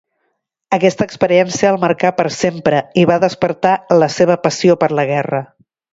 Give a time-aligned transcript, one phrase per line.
[0.77, 5.45] Aquesta experiència el marcà per sempre i va despertar la seva passió per la guerra.